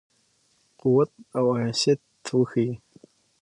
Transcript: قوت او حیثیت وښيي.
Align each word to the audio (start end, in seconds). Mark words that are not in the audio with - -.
قوت 0.79 1.11
او 1.37 1.45
حیثیت 1.61 2.01
وښيي. 2.37 2.71